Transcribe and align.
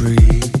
free. 0.00 0.59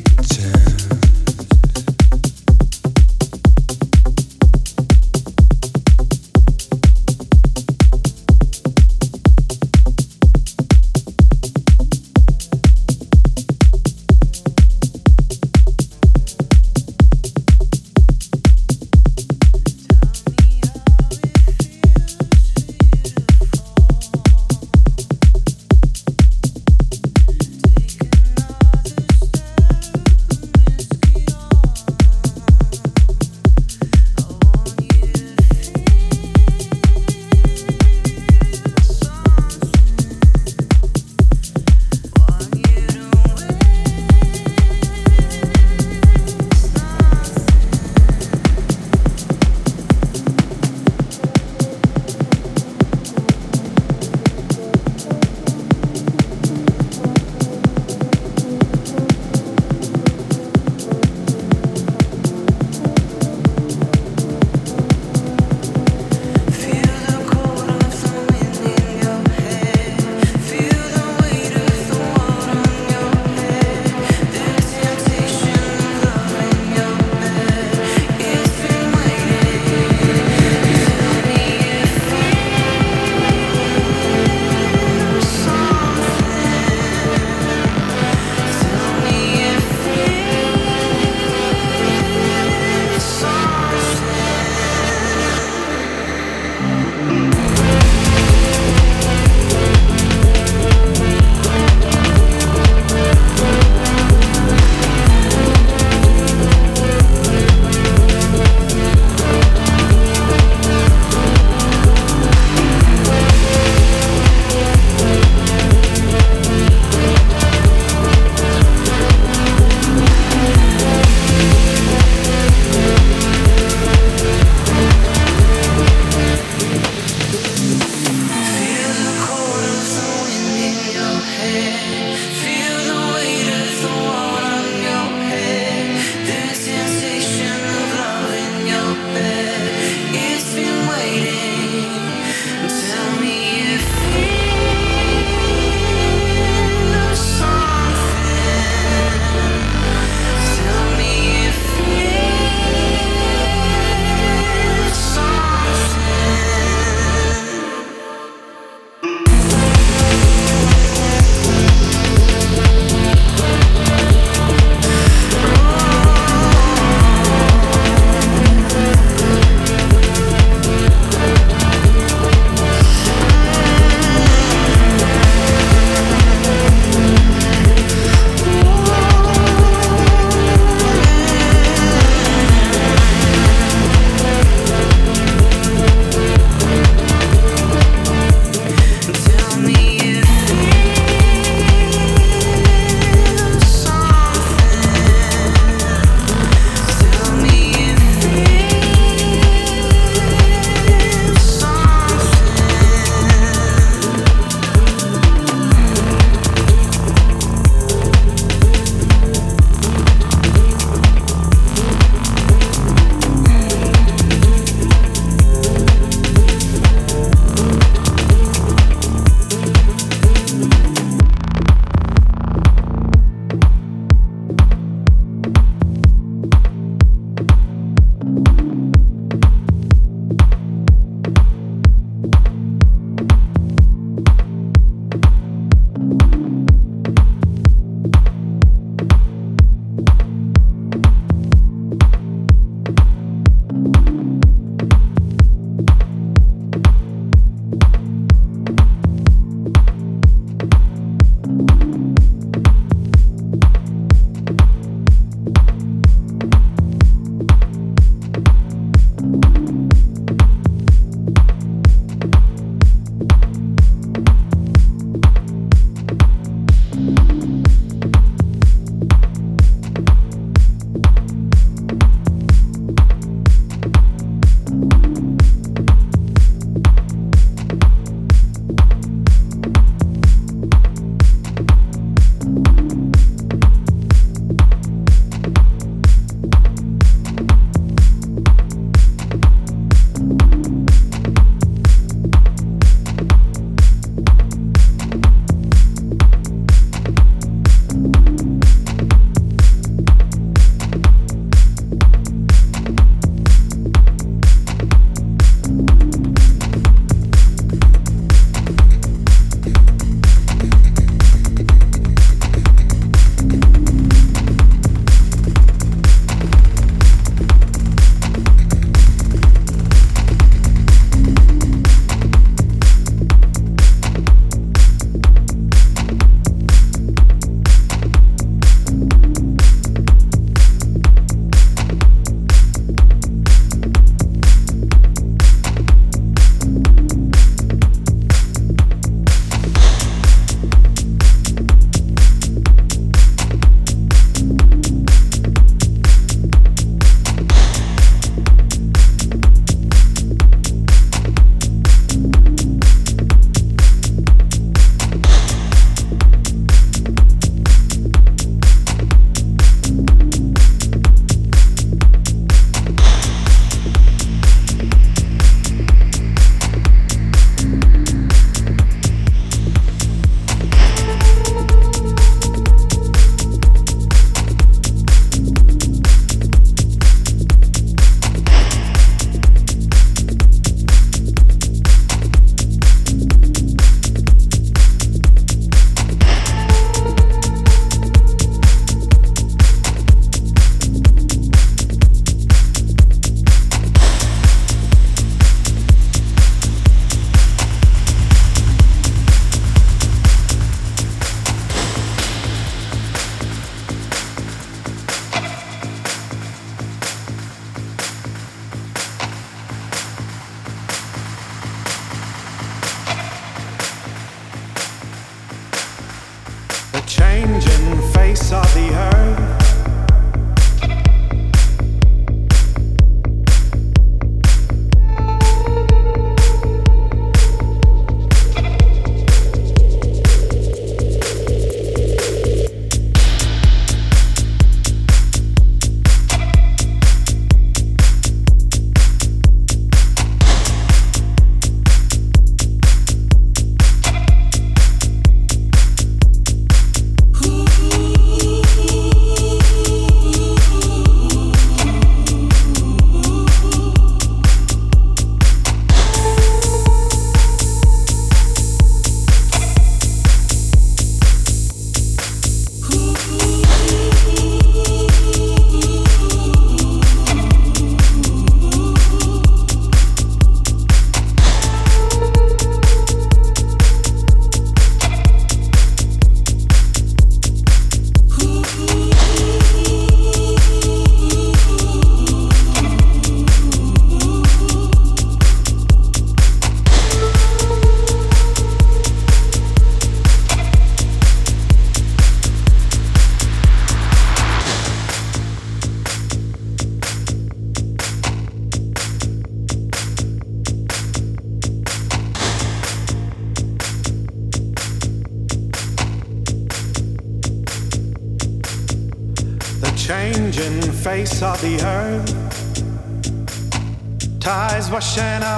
Tides 515.16 515.40
washing 515.40 515.49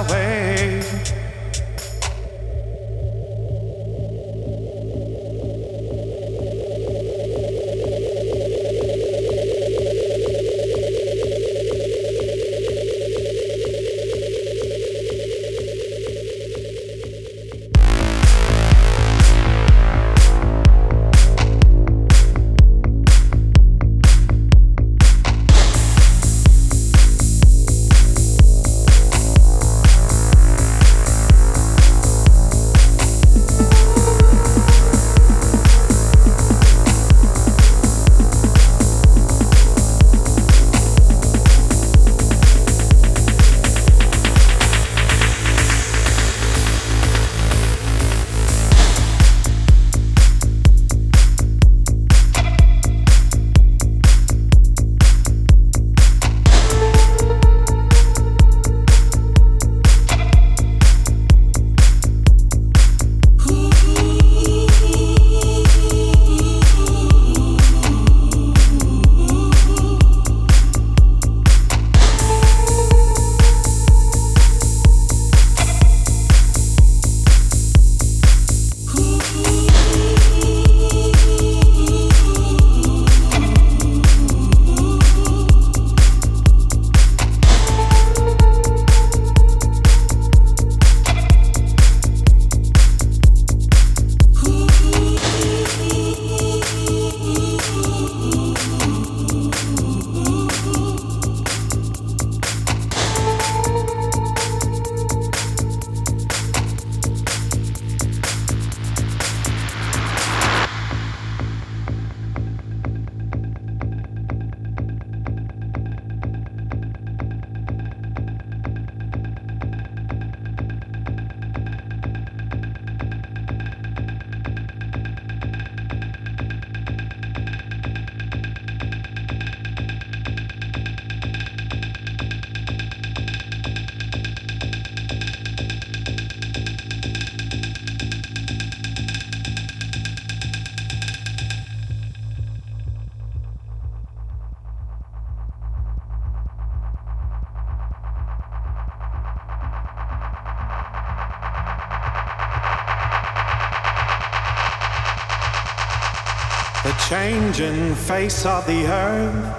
face 158.03 158.45
of 158.45 158.65
the 158.67 158.85
earth, 158.85 159.55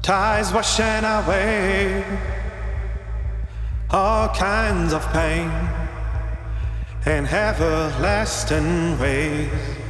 tides 0.00 0.52
washing 0.52 1.04
away 1.04 2.04
all 3.90 4.28
kinds 4.28 4.92
of 4.92 5.04
pain 5.12 5.50
in 7.04 7.26
everlasting 7.26 8.96
ways. 9.00 9.81